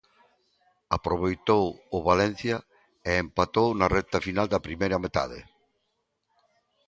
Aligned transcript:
Aproveitou 0.97 1.65
o 1.95 1.97
Valencia 2.09 2.57
e 3.09 3.11
empatou 3.23 3.67
na 3.79 3.87
recta 3.97 4.19
final 4.27 4.47
da 4.53 4.63
primeira 4.67 5.01
metade. 5.05 5.39